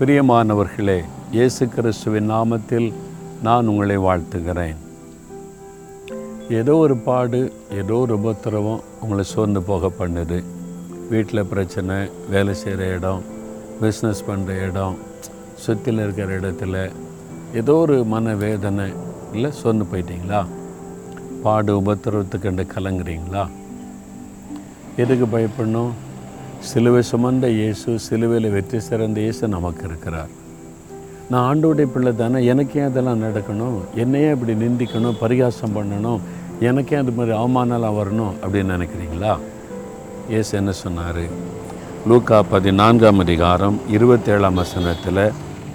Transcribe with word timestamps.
பிரியமானவர்களே 0.00 1.04
இயேசு 1.32 1.68
கிறிஸ்துவின் 1.68 2.30
நாமத்தில் 2.30 2.92
நான் 3.42 3.66
உங்களை 3.66 3.98
வாழ்த்துகிறேன். 3.98 4.76
ஏதோ 6.48 6.76
ஒரு 6.76 6.96
பாடு 6.96 7.52
ஏதோ 7.70 7.94
ஒரு 7.94 8.14
உபத்திரவம் 8.14 8.80
உங்களை 9.00 9.24
சோர்ந்து 9.24 9.62
போக 9.62 9.90
பண்ணுது. 9.98 10.44
வீட்டில் 11.10 11.44
பிரச்சனை 11.44 12.10
வேலை 12.30 12.54
செய்கிற 12.54 12.86
இடம் 12.86 13.22
பிஸ்னஸ் 13.80 14.24
பண்ணுற 14.28 14.68
இடம் 14.68 14.96
சுற்றில 15.66 16.02
இருக்கிற 16.02 16.40
இடத்துல 16.40 16.90
ஏதோ 17.54 17.74
ஒரு 17.74 18.04
மன 18.04 18.34
வேதனை 18.34 18.92
இல்லை 19.32 19.52
சோர்ந்து 19.52 19.84
போயிட்டீங்களா? 19.92 20.46
பாடு 21.42 21.80
உபத்திரவத்துக்கு 21.80 22.66
கலங்குறீங்களா? 22.76 23.48
எதுக்கு 24.96 25.38
பயப்படணும்? 25.38 25.90
சிலுவை 26.66 27.02
சுமந்த 27.10 27.46
இயேசு 27.58 27.90
சிலுவையில் 28.04 28.48
வெற்றி 28.54 28.78
சிறந்த 28.86 29.18
இயேசு 29.20 29.48
நமக்கு 29.48 29.82
இருக்கிறார். 29.88 30.30
நான் 31.30 31.46
ஆண்டோடைய 31.50 31.86
பிள்ளை 31.94 32.12
தானே 32.16 32.44
எனக்கே 32.44 32.80
அதெல்லாம் 32.80 33.22
நடக்கணும்? 33.22 33.78
என்னையே 34.02 34.30
இப்படி 34.34 34.54
நிந்திக்கணும் 34.64 35.18
பரிகாசம் 35.20 35.74
பண்ணணும் 35.76 36.20
எனக்கே 36.68 36.96
அது 37.00 37.12
மாதிரி 37.18 37.34
அவமானலாம் 37.38 37.98
வரணும் 38.00 38.34
அப்படின்னு 38.42 38.76
நினைக்கிறீங்களா? 38.76 39.32
இயேசு 40.32 40.56
என்ன 40.60 40.72
சொன்னார்? 40.72 41.24
லூக்கா 42.08 42.38
பதினான்காம் 42.54 43.18
அதிகாரம் 43.24 43.78
இருபத்தேழாம் 43.96 44.60
வசனத்தில் 44.62 45.24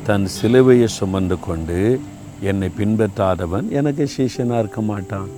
தன் 0.07 0.27
சிலுவையை 0.37 0.89
சுமந்து 0.99 1.39
கொண்டு 1.39 1.79
என்னை 2.51 2.69
பின்பற்றாதவன் 2.79 3.69
எனக்கு 3.69 4.07
சீஷனாக 4.17 4.59
இருக்க 4.59 4.81
மாட்டான். 4.81 5.29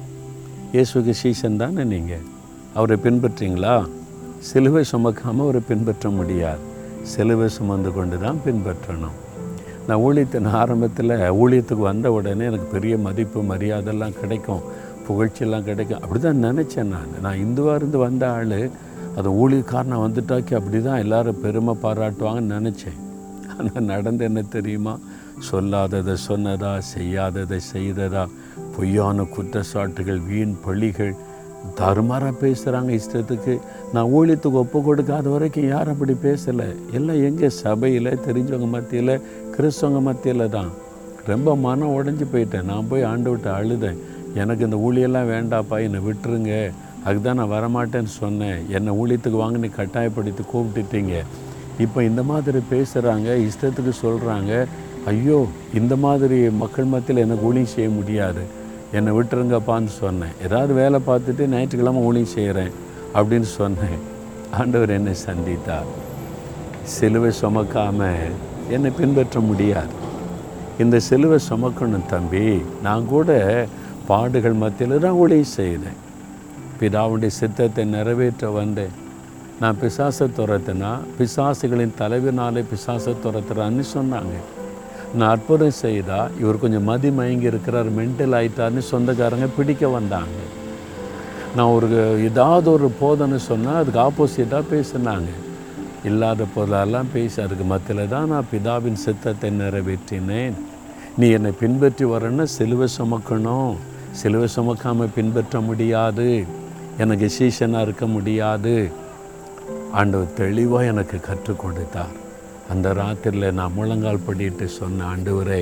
இயேசுக்கு 0.73 1.13
சீசன் 1.21 1.61
தானே 1.63 1.83
நீங்கள் 1.83 2.25
அவரை 2.73 2.97
பின்பற்றிங்களா? 3.03 3.75
சிலுவை 4.47 4.83
சுமக்காமல் 4.91 5.45
அவரை 5.45 5.61
பின்பற்ற 5.69 6.09
முடியாது. 6.17 6.63
சிலுவை 7.11 7.47
சுமந்து 7.57 7.89
கொண்டு 7.93 8.17
தான் 8.23 8.41
பின்பற்றணும். 8.45 9.15
நான் 9.87 10.03
ஊழியத்தின் 10.07 10.49
ஆரம்பத்தில் 10.59 11.13
ஊழியத்துக்கு 11.41 11.83
வந்த 11.91 12.07
உடனே 12.17 12.45
எனக்கு 12.51 12.67
பெரிய 12.75 12.95
மதிப்பு 13.05 13.39
மரியாதைலாம் 13.51 14.19
கிடைக்கும். 14.21 14.63
புகழ்ச்சியெல்லாம் 15.07 15.67
கிடைக்கும். 15.69 16.01
அப்படி 16.03 16.19
தான் 16.21 16.45
நினச்சேன் 16.47 16.91
நான். 16.95 17.11
நான் 17.25 17.41
இந்துவாக 17.45 17.79
இருந்து 17.79 17.97
வந்த 18.05 18.23
ஆள் 18.37 18.55
அது 19.19 19.29
ஊழியக்காரனை 19.41 19.97
வந்துட்டாக்கி 20.05 20.53
அப்படி 20.59 20.79
தான் 20.87 21.01
எல்லோரும் 21.03 21.41
பெருமை 21.43 21.73
பாராட்டுவாங்கன்னு 21.83 22.55
நினச்சேன். 22.57 22.97
ஆனால் 23.57 23.89
நடந்து 23.93 24.23
என்ன 24.29 24.41
தெரியுமா? 24.55 24.95
சொல்லாததை 25.49 26.15
சொன்னதா 26.27 26.71
செய்யாததை 26.95 27.59
செய்ததா 27.73 28.23
பொய்யான 28.75 29.25
குற்றச்சாட்டுகள் 29.35 30.21
வீண் 30.29 30.55
பழிகள் 30.65 31.13
தருமாறாக 31.79 32.33
பேசுகிறாங்க 32.43 32.91
இஷ்டத்துக்கு. 32.99 33.53
நான் 33.93 34.11
ஊழியத்துக்கு 34.17 34.61
ஒப்பு 34.63 34.79
கொடுக்காத 34.81 35.29
வரைக்கும் 35.29 35.67
யாரும் 35.67 35.93
அப்படி 35.93 36.15
பேசலை? 36.27 36.67
எல்லாம் 36.97 37.21
எங்கே 37.23 37.49
சபையில் 37.49 38.19
தெரிஞ்சவங்க 38.27 38.69
மத்தியில் 38.75 39.21
கிறிஸ்தவங்க 39.55 40.01
மத்தியில் 40.09 40.53
தான். 40.57 40.71
ரொம்ப 41.31 41.55
மனம் 41.55 41.95
உடஞ்சி 41.97 42.25
போயிட்டேன். 42.33 42.67
நான் 42.71 42.89
போய் 42.89 43.07
ஆண்டு 43.11 43.29
விட்டு 43.29 43.49
அழுதேன். 43.57 43.99
எனக்கு 44.41 44.65
இந்த 44.67 44.77
ஊழியெல்லாம் 44.87 45.31
வேண்டாப்பா 45.35 45.77
என்னை 45.85 46.01
விட்டுருங்க. 46.07 46.71
அதுதான் 47.03 47.39
நான் 47.39 47.53
வரமாட்டேன்னு 47.55 48.11
சொன்னேன். 48.21 48.59
என்னை 48.77 48.91
ஊழியத்துக்கு 49.01 49.41
வாங்க 49.43 49.57
நீ 49.57 49.69
கட்டாயப்படுத்தி 49.79 50.43
கூப்பிட்டுட்டீங்க. 50.53 51.15
இப்போ 51.85 52.03
இந்த 52.03 52.23
மாதிரி 52.23 52.59
பேசுகிறாங்க 52.73 53.29
இஷ்டத்துக்கு 53.47 53.93
சொல்கிறாங்க 54.05 54.51
ஐயோ 55.11 55.39
இந்த 55.79 55.95
மாதிரி 55.95 56.37
மக்கள் 56.61 56.93
மத்தியில் 56.93 57.23
எனக்கு 57.23 57.47
ஊழியம் 57.49 57.73
செய்ய 57.73 57.89
முடியாது. 57.89 58.43
என்னை 58.91 59.11
விட்டுருங்கப்பான்னு 59.17 59.85
சொன்னேன். 59.85 60.35
ஏதாவது 60.43 60.73
வேலை 60.73 60.99
பார்த்துட்டு 61.07 61.47
ஞாயிற்றுக்கிழமை 61.47 62.01
ஊழியம் 62.01 62.33
செய்கிறேன் 62.33 62.73
அப்படின்னு 63.13 63.49
சொன்னேன். 63.59 63.99
ஆண்டவர் 64.51 64.89
என்னை 64.89 65.13
சந்தித்தார். 65.27 65.89
சிலுவை 66.83 67.31
சுமக்காமல் 67.41 68.35
என்னை 68.69 68.91
பின்பற்ற 68.97 69.39
முடியாது. 69.39 69.93
இந்த 70.79 70.99
சிலுவை 70.99 71.39
சுமக்கணும் 71.49 72.05
தம்பி 72.05 72.61
நான் 72.83 73.07
கூட 73.07 73.29
பாடுகள் 74.07 74.53
மத்தியில் 74.53 74.99
தான் 74.99 75.19
ஊழியம் 75.23 75.55
செய்தேன். 75.59 75.99
பிதாவுடைய 76.79 77.27
சித்தத்தை 77.27 77.85
நிறைவேற்ற 77.85 78.49
வந்தேன். 78.49 78.95
நான் 79.59 79.77
பிசாசை 79.81 80.25
துரத்தினா 80.37 80.91
பிசாசுகளின் 81.17 81.97
தலைவினாலே 81.99 82.63
பிசாசை 82.71 83.15
துரத்துறான்னு 83.25 83.83
சொன்னாங்க. 83.93 84.35
நான் 85.17 85.31
அற்புதம் 85.35 85.79
செய்தால் 85.83 86.31
இவர் 86.41 86.61
கொஞ்சம் 86.63 86.87
மதி 86.89 87.09
மயங்கி 87.09 87.47
இருக்கிறார் 87.51 87.89
மென்டல் 87.97 88.35
ஆயிட்டார்னு 88.39 88.81
சொந்தக்காரங்க 88.91 89.47
பிடிக்க 89.57 89.87
வந்தாங்க. 89.87 90.37
நான் 91.55 91.73
ஒரு 91.77 91.87
ஏதாவது 92.29 92.71
ஒரு 92.71 92.87
போதனை 93.01 93.37
சொன்னால் 93.39 93.79
அதுக்கு 93.81 94.01
ஆப்போசிட்டாக 94.07 94.63
பேசினாங்க. 94.73 95.29
இல்லாத 96.09 96.45
பொருளெல்லாம் 96.55 97.11
பேசி 97.13 97.41
அதுக்கு 97.41 97.63
மத்தியில் 97.63 98.07
தான் 98.07 98.27
நான் 98.27 98.49
பிதாவின் 98.51 98.99
சித்தத்தை 99.05 99.49
நிறைவேற்றினேன். 99.59 100.57
நீ 101.17 101.29
என்னை 101.29 101.51
பின்பற்றி 101.61 102.05
வரேன்னா 102.05 102.43
சிலுவை 102.57 102.87
சுமக்கணும். 102.97 103.73
சிலுவை 104.11 104.47
சுமக்காமல் 104.57 105.15
பின்பற்ற 105.15 105.59
முடியாது. 105.59 106.45
எனக்கு 106.97 107.29
சீசனாக 107.29 107.81
இருக்க 107.81 108.07
முடியாது. 108.07 108.75
ஆண்டவர் 109.91 110.37
தெளிவாக 110.43 110.85
எனக்கு 110.85 111.19
கற்றுக் 111.19 111.59
கொடுத்தார். 111.59 112.15
அந்த 112.73 112.87
ராத்திரியில் 112.99 113.55
நான் 113.59 113.75
முழங்கால் 113.77 114.25
படிட்டு 114.27 114.65
சொன்ன 114.79 115.05
ஆண்டவரே 115.11 115.61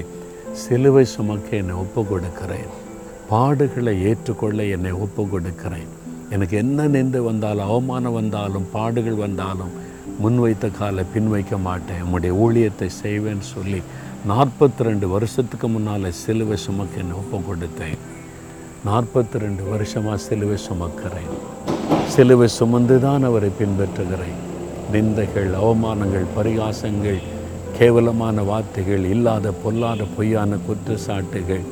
சிலுவை 0.61 1.03
சுமக்க 1.15 1.49
என்னை 1.61 1.75
ஒப்பு 1.83 2.01
கொடுக்கிறேன் 2.11 2.69
பாடுகளை 3.31 3.93
ஏற்றுக்கொள்ள 4.09 4.63
என்னை 4.75 4.91
ஒப்பு 5.05 5.23
கொடுக்கிறேன் 5.33 5.89
எனக்கு 6.35 6.55
என்ன 6.63 6.85
நின்று 6.93 7.19
வந்தாலும் 7.29 7.69
அவமானம் 7.71 8.17
வந்தாலும் 8.19 8.69
பாடுகள் 8.75 9.19
வந்தாலும் 9.25 9.73
முன்வைத்த 10.23 10.65
காலை 10.77 11.03
பின் 11.13 11.29
வைக்க 11.33 11.57
மாட்டேன். 11.67 12.01
உம்முடைய 12.05 12.33
ஊழியத்தை 12.43 12.89
செய்வேன்னு 13.01 13.45
சொல்லி 13.55 13.81
நாற்பத்தி 14.31 14.87
ரெண்டு 14.87 15.07
வருஷத்துக்கு 15.13 15.67
முன்னால் 15.75 16.09
சிலுவை 16.23 16.57
சுமக்க 16.65 17.03
என்னை 17.03 17.15
ஒப்பு 17.21 17.39
கொடுத்தேன் 17.49 17.99
நாற்பத்தி 18.87 19.43
ரெண்டு 19.45 19.63
வருஷமாக 19.73 20.17
சிலுவை 20.27 20.57
சுமக்கிறேன். 20.67 21.31
சிலுவை 22.15 22.47
சுமந்து 22.59 22.97
தான் 23.05 23.27
அவரை 23.29 23.51
பின்பற்றுகிறேன். 23.61 24.39
நிந்தைகள் 24.91 25.51
அவமானங்கள் 25.61 26.27
பரிகாசங்கள் 26.37 27.21
கேவலமான 27.77 28.43
வார்த்தைகள் 28.49 29.05
இல்லாத 29.13 29.53
பொல்லாத 29.63 30.05
பொய்யான 30.15 30.57
குற்றச்சாட்டுகள் 30.67 31.63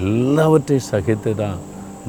எல்லாவற்றையும் 0.00 0.88
சகித்து 0.90 1.32
தான் 1.42 1.58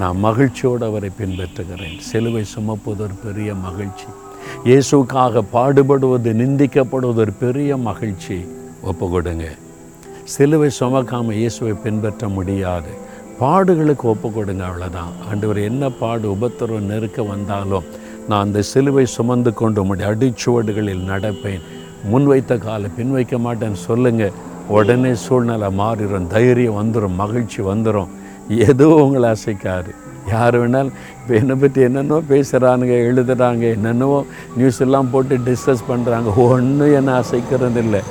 நான் 0.02 0.20
மகிழ்ச்சியோடு 0.26 0.84
அவரை 0.90 1.10
பின்பற்றுகிறேன். 1.20 1.98
சிலுவை 2.10 2.44
சுமப்பது 2.54 3.02
ஒரு 3.06 3.16
பெரிய 3.26 3.50
மகிழ்ச்சி. 3.66 4.08
இயேசுக்காக 4.70 5.44
பாடுபடுவது 5.56 6.32
நிந்திக்கப்படுவது 6.42 7.22
ஒரு 7.26 7.34
பெரிய 7.44 7.78
மகிழ்ச்சி. 7.90 8.38
ஒப்பு 8.92 9.06
கொடுங்க 9.16 9.48
சிலுவை 10.36 10.70
சுமக்காமல் 10.80 11.40
இயேசுவை 11.42 11.74
பின்பற்ற 11.86 12.28
முடியாது. 12.38 12.92
பாடுகளுக்கு 13.42 14.06
ஒப்பு 14.14 14.28
கொடுங்க 14.32 14.64
அவ்வளோதான் 14.70 15.14
ஆண்டவர் 15.30 15.60
என்ன 15.70 15.84
பாடு 16.02 16.26
உபத்திரம் 16.36 16.90
நெருக்க 16.92 17.24
வந்தாலும் 17.34 17.88
நான் 18.30 18.44
அந்த 18.46 18.60
சிலுவை 18.72 19.06
சுமந்து 19.16 19.52
கொண்டு 19.62 19.80
உம்முடைய 19.84 20.10
அடிச்சுவடுகளில் 20.12 21.10
நடப்பேன். 21.12 21.64
முன்வைத்த 22.12 22.54
காலை 22.66 22.88
பின் 22.98 23.14
வைக்க 23.16 23.36
மாட்டேன்னு 23.46 23.80
சொல்லுங்கள் 23.90 24.38
உடனே 24.76 25.12
சூழ்நிலை 25.26 25.70
மாறிடும். 25.80 26.30
தைரியம் 26.36 26.80
வந்துடும் 26.80 27.20
மகிழ்ச்சி 27.24 27.62
வந்துடும் 27.72 28.12
எதுவும் 28.68 29.02
உங்களை 29.06 29.28
அசைக்காது. 29.36 29.92
யார் 30.32 30.56
வேணாலும் 30.60 30.94
இப்போ 31.20 31.34
என்னை 31.40 31.56
பற்றி 31.62 31.80
என்னென்னோ 31.88 32.18
பேசுகிறானுங்க 32.32 32.96
எழுதுகிறாங்க 33.10 33.64
என்னென்னவோ 33.78 34.20
நியூஸ் 34.58 34.82
எல்லாம் 34.86 35.12
போட்டு 35.14 35.38
டிஸ்கஸ் 35.50 35.84
பண்ணுறாங்க 35.92 36.30
ஒன்றும் 36.46 36.94
என்னை 37.00 37.14
அசைக்கிறதில்லை. 37.22 38.02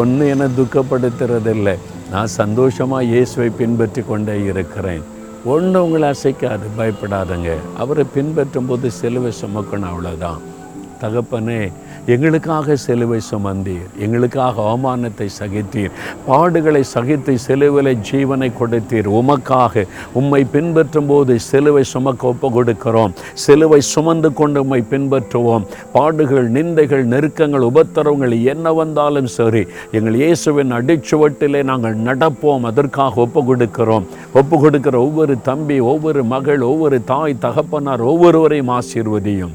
ஒன்றும் 0.00 0.30
என்னை 0.34 0.48
துக்கப்படுத்துறதில்லை. 0.58 1.74
நான் 2.12 2.30
சந்தோஷமாக 2.40 3.08
இயேசுவை 3.12 3.48
பின்பற்றி 3.60 4.02
கொண்டே 4.10 4.36
இருக்கிறேன். 4.50 5.04
ஒன்று 5.44 5.84
உங்களை 5.84 6.08
அசைக்காது 6.08 6.68
பயப்படாதங்க. 6.78 7.54
அவரை 7.76 8.04
பின்பற்றும் 8.14 8.66
போது 8.66 8.90
சிலுவை 8.90 9.32
சுமக்கணும் 9.40 9.90
அவ்வளோதான் 9.92 10.40
தகப்பனே 11.00 11.72
எங்களுக்காக 12.06 12.76
சிலுவை 12.84 13.18
சுமந்தீர் 13.30 13.90
எங்களுக்காக 14.04 14.62
அவமானத்தை 14.70 15.28
சகித்தீர் 15.38 15.92
பாடுகளை 16.28 16.82
சகித்து 16.94 17.32
சிலுவிலை 17.46 17.94
ஜீவனை 18.08 18.48
கொடுத்தீர். 18.60 19.08
உமக்காக 19.20 19.84
உம்மை 20.20 20.42
பின்பற்றும் 20.54 21.06
போது 21.12 21.38
சிலுவை 21.38 21.84
சுமக்க 21.92 22.28
ஒப்பு 22.32 22.50
கொடுக்கிறோம் 22.56 23.14
சிலுவை 23.44 23.80
சுமந்து 23.92 24.32
கொண்டு 24.40 24.64
உம்மை 24.64 24.80
பின்பற்றுவோம். 24.92 25.66
பாடுகள் 25.94 26.50
நிந்தைகள் 26.56 27.04
நெருக்கங்கள் 27.14 27.68
உபத்திரவங்கள் 27.70 28.36
என்ன 28.54 28.72
வந்தாலும் 28.80 29.30
சரி 29.38 29.64
எங்கள் 29.92 30.20
இயேசுவின் 30.24 30.76
அடிச்சுவட்டிலே 30.80 31.62
நாங்கள் 31.72 31.96
நடப்போம். 32.10 32.68
அதற்காக 32.72 33.20
ஒப்பு 33.26 33.42
கொடுக்கிறோம் 33.54 34.06
ஒப்பு 34.40 34.58
கொடுக்கிற 34.58 34.98
ஒவ்வொரு 35.06 35.36
தம்பி 35.50 35.80
ஒவ்வொரு 35.94 36.22
மகள் 36.24 36.68
ஒவ்வொரு 36.72 37.04
தாய் 37.04 37.42
தகப்பனார் 37.46 38.08
ஒவ்வொருவரையும் 38.12 38.74
ஆசீர்வதியும். 38.80 39.54